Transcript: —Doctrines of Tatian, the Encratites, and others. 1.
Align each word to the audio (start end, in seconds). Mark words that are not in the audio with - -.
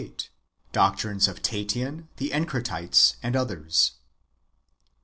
—Doctrines 0.81 1.27
of 1.27 1.43
Tatian, 1.43 2.07
the 2.17 2.31
Encratites, 2.31 3.17
and 3.21 3.35
others. 3.35 3.91
1. 3.97 3.99